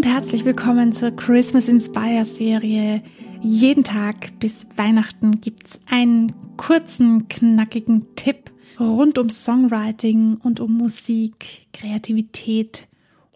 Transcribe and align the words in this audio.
und 0.00 0.06
herzlich 0.06 0.44
willkommen 0.44 0.92
zur 0.92 1.10
Christmas 1.10 1.68
Inspire 1.68 2.24
Serie. 2.24 3.02
Jeden 3.42 3.84
Tag 3.84 4.38
bis 4.38 4.66
Weihnachten 4.76 5.40
gibt's 5.40 5.80
einen 5.90 6.32
kurzen, 6.56 7.28
knackigen 7.28 8.14
Tipp 8.16 8.50
rund 8.78 9.18
um 9.18 9.28
Songwriting 9.28 10.36
und 10.36 10.58
um 10.58 10.76
Musik, 10.76 11.66
Kreativität 11.72 12.88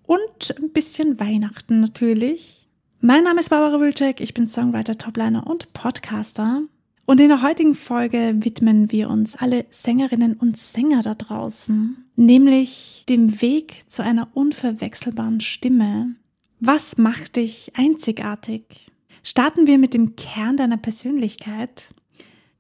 und 0.06 0.54
ein 0.58 0.70
bisschen 0.72 1.20
Weihnachten 1.20 1.80
natürlich. 1.80 2.68
Mein 3.00 3.24
Name 3.24 3.40
ist 3.40 3.50
Barbara 3.50 3.78
Wilczek, 3.78 4.20
ich 4.20 4.32
bin 4.32 4.46
Songwriter, 4.46 4.96
Topliner 4.96 5.46
und 5.46 5.72
Podcaster. 5.74 6.62
Und 7.06 7.20
in 7.20 7.28
der 7.28 7.42
heutigen 7.42 7.74
Folge 7.74 8.36
widmen 8.38 8.90
wir 8.90 9.10
uns 9.10 9.36
alle 9.36 9.66
Sängerinnen 9.70 10.34
und 10.34 10.56
Sänger 10.56 11.02
da 11.02 11.14
draußen, 11.14 12.04
nämlich 12.16 13.04
dem 13.08 13.42
Weg 13.42 13.84
zu 13.88 14.02
einer 14.02 14.28
unverwechselbaren 14.34 15.40
Stimme. 15.40 16.14
Was 16.60 16.96
macht 16.96 17.36
dich 17.36 17.72
einzigartig? 17.74 18.90
Starten 19.22 19.66
wir 19.66 19.78
mit 19.78 19.92
dem 19.92 20.16
Kern 20.16 20.56
deiner 20.56 20.78
Persönlichkeit. 20.78 21.94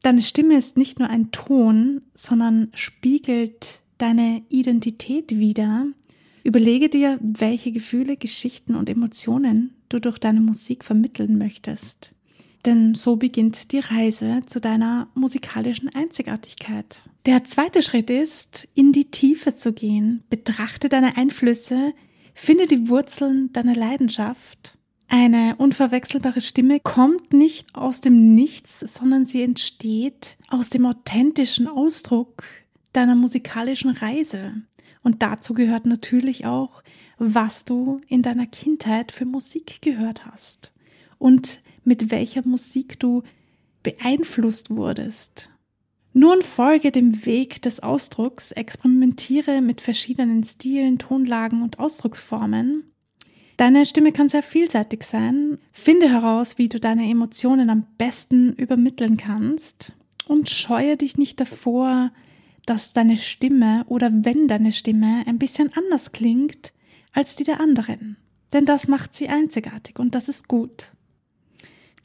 Deine 0.02 0.20
Stimme 0.20 0.56
ist 0.58 0.76
nicht 0.76 0.98
nur 0.98 1.08
ein 1.08 1.30
Ton, 1.30 2.02
sondern 2.12 2.68
spiegelt 2.74 3.80
deine 3.96 4.42
Identität 4.50 5.38
wider. 5.38 5.86
Überlege 6.42 6.90
dir, 6.90 7.18
welche 7.22 7.72
Gefühle, 7.72 8.18
Geschichten 8.18 8.74
und 8.74 8.90
Emotionen 8.90 9.74
du 9.88 9.98
durch 10.00 10.18
deine 10.18 10.42
Musik 10.42 10.84
vermitteln 10.84 11.38
möchtest. 11.38 12.14
Denn 12.64 12.94
so 12.94 13.16
beginnt 13.16 13.72
die 13.72 13.80
Reise 13.80 14.40
zu 14.46 14.60
deiner 14.60 15.08
musikalischen 15.14 15.94
Einzigartigkeit. 15.94 17.02
Der 17.26 17.44
zweite 17.44 17.82
Schritt 17.82 18.10
ist, 18.10 18.68
in 18.74 18.92
die 18.92 19.10
Tiefe 19.10 19.54
zu 19.54 19.72
gehen. 19.72 20.24
Betrachte 20.30 20.88
deine 20.88 21.16
Einflüsse, 21.16 21.92
finde 22.34 22.66
die 22.66 22.88
Wurzeln 22.88 23.52
deiner 23.52 23.74
Leidenschaft. 23.74 24.78
Eine 25.08 25.56
unverwechselbare 25.58 26.40
Stimme 26.40 26.80
kommt 26.80 27.32
nicht 27.32 27.74
aus 27.74 28.00
dem 28.00 28.34
Nichts, 28.34 28.80
sondern 28.80 29.26
sie 29.26 29.42
entsteht 29.42 30.38
aus 30.48 30.70
dem 30.70 30.86
authentischen 30.86 31.68
Ausdruck 31.68 32.44
deiner 32.92 33.14
musikalischen 33.14 33.90
Reise. 33.90 34.54
Und 35.02 35.22
dazu 35.22 35.52
gehört 35.52 35.84
natürlich 35.84 36.46
auch, 36.46 36.82
was 37.18 37.64
du 37.64 38.00
in 38.08 38.22
deiner 38.22 38.46
Kindheit 38.46 39.12
für 39.12 39.26
Musik 39.26 39.82
gehört 39.82 40.26
hast 40.26 40.72
und 41.18 41.60
mit 41.84 42.10
welcher 42.10 42.46
Musik 42.46 42.98
du 42.98 43.22
beeinflusst 43.82 44.70
wurdest. 44.70 45.50
Nun 46.12 46.42
folge 46.42 46.92
dem 46.92 47.26
Weg 47.26 47.60
des 47.62 47.80
Ausdrucks, 47.80 48.52
experimentiere 48.52 49.60
mit 49.60 49.80
verschiedenen 49.80 50.44
Stilen, 50.44 50.98
Tonlagen 50.98 51.62
und 51.62 51.80
Ausdrucksformen. 51.80 52.84
Deine 53.56 53.84
Stimme 53.84 54.12
kann 54.12 54.28
sehr 54.28 54.42
vielseitig 54.42 55.02
sein. 55.02 55.58
Finde 55.72 56.08
heraus, 56.08 56.58
wie 56.58 56.68
du 56.68 56.80
deine 56.80 57.08
Emotionen 57.08 57.70
am 57.70 57.86
besten 57.98 58.52
übermitteln 58.52 59.16
kannst 59.16 59.92
und 60.26 60.50
scheue 60.50 60.96
dich 60.96 61.18
nicht 61.18 61.40
davor, 61.40 62.12
dass 62.66 62.92
deine 62.92 63.16
Stimme 63.16 63.84
oder 63.88 64.10
wenn 64.12 64.48
deine 64.48 64.72
Stimme 64.72 65.24
ein 65.26 65.38
bisschen 65.38 65.72
anders 65.74 66.12
klingt 66.12 66.72
als 67.12 67.36
die 67.36 67.44
der 67.44 67.60
anderen. 67.60 68.16
Denn 68.52 68.66
das 68.66 68.88
macht 68.88 69.14
sie 69.14 69.28
einzigartig 69.28 69.98
und 69.98 70.14
das 70.14 70.28
ist 70.28 70.48
gut. 70.48 70.93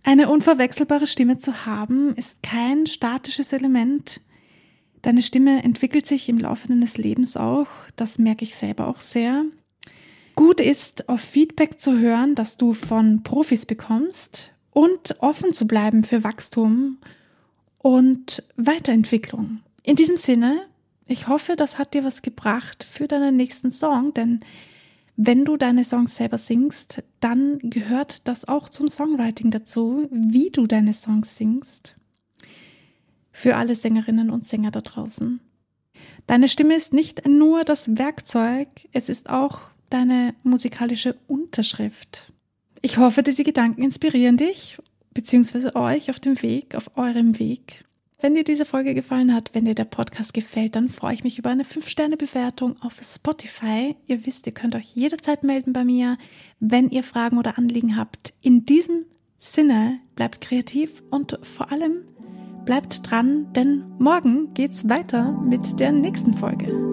Eine 0.03 0.29
unverwechselbare 0.29 1.07
Stimme 1.07 1.37
zu 1.37 1.65
haben, 1.65 2.15
ist 2.15 2.41
kein 2.41 2.87
statisches 2.87 3.53
Element. 3.53 4.21
Deine 5.01 5.21
Stimme 5.21 5.63
entwickelt 5.63 6.07
sich 6.07 6.29
im 6.29 6.39
Laufe 6.39 6.67
deines 6.67 6.97
Lebens 6.97 7.37
auch, 7.37 7.67
das 7.95 8.17
merke 8.17 8.43
ich 8.43 8.55
selber 8.55 8.87
auch 8.87 9.01
sehr. 9.01 9.45
Gut 10.35 10.61
ist, 10.61 11.09
auf 11.09 11.21
Feedback 11.21 11.79
zu 11.79 11.99
hören, 11.99 12.35
das 12.35 12.57
du 12.57 12.73
von 12.73 13.23
Profis 13.23 13.65
bekommst 13.65 14.51
und 14.71 15.15
offen 15.19 15.53
zu 15.53 15.67
bleiben 15.67 16.03
für 16.03 16.23
Wachstum 16.23 16.97
und 17.77 18.43
Weiterentwicklung. 18.55 19.59
In 19.83 19.95
diesem 19.95 20.17
Sinne, 20.17 20.65
ich 21.07 21.27
hoffe, 21.27 21.55
das 21.55 21.77
hat 21.77 21.93
dir 21.93 22.03
was 22.03 22.21
gebracht 22.21 22.85
für 22.89 23.07
deinen 23.07 23.35
nächsten 23.35 23.71
Song, 23.71 24.13
denn 24.13 24.41
wenn 25.21 25.43
du 25.43 25.57
deine 25.57 25.83
Songs 25.83 26.15
selber 26.15 26.37
singst, 26.37 27.03
dann 27.19 27.59
gehört 27.59 28.29
das 28.29 28.47
auch 28.47 28.69
zum 28.69 28.87
Songwriting 28.87 29.51
dazu, 29.51 30.07
wie 30.11 30.49
du 30.49 30.65
deine 30.65 30.93
Songs 30.93 31.35
singst. 31.35 31.97
Für 33.33 33.57
alle 33.57 33.75
Sängerinnen 33.75 34.29
und 34.29 34.45
Sänger 34.45 34.71
da 34.71 34.79
draußen. 34.79 35.41
Deine 36.25 36.47
Stimme 36.47 36.73
ist 36.73 36.93
nicht 36.93 37.27
nur 37.27 37.65
das 37.65 37.97
Werkzeug, 37.97 38.69
es 38.93 39.09
ist 39.09 39.29
auch 39.29 39.59
deine 39.89 40.35
musikalische 40.43 41.17
Unterschrift. 41.27 42.31
Ich 42.81 42.97
hoffe, 42.97 43.21
diese 43.21 43.43
Gedanken 43.43 43.83
inspirieren 43.83 44.37
dich 44.37 44.77
bzw. 45.13 45.77
euch 45.77 46.09
auf 46.09 46.21
dem 46.21 46.41
Weg, 46.41 46.75
auf 46.75 46.95
eurem 46.95 47.39
Weg. 47.39 47.83
Wenn 48.21 48.35
dir 48.35 48.43
diese 48.43 48.65
Folge 48.65 48.93
gefallen 48.93 49.33
hat, 49.33 49.51
wenn 49.53 49.63
dir 49.63 49.75
der 49.75 49.85
Podcast 49.85 50.33
gefällt, 50.33 50.75
dann 50.75 50.89
freue 50.89 51.13
ich 51.13 51.23
mich 51.23 51.39
über 51.39 51.51
eine 51.51 51.63
5-Sterne-Bewertung 51.63 52.75
auf 52.81 52.99
Spotify. 53.01 53.95
Ihr 54.07 54.25
wisst, 54.25 54.45
ihr 54.45 54.53
könnt 54.53 54.75
euch 54.75 54.93
jederzeit 54.93 55.43
melden 55.43 55.71
bei 55.71 55.85
mir, 55.85 56.17
wenn 56.59 56.89
ihr 56.89 57.03
Fragen 57.03 57.37
oder 57.37 57.57
Anliegen 57.57 57.95
habt. 57.95 58.33
In 58.41 58.65
diesem 58.65 59.05
Sinne, 59.37 59.99
bleibt 60.15 60.41
kreativ 60.41 61.01
und 61.09 61.39
vor 61.43 61.71
allem 61.71 62.03
bleibt 62.65 63.09
dran, 63.09 63.53
denn 63.53 63.85
morgen 63.99 64.53
geht's 64.53 64.89
weiter 64.89 65.31
mit 65.31 65.79
der 65.79 65.93
nächsten 65.93 66.33
Folge. 66.33 66.88